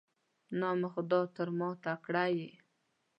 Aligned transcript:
نام 0.59 0.81
خدای، 0.93 1.27
تر 1.35 1.47
ما 1.59 1.69
تکړه 1.83 2.25
یې. 2.37 2.49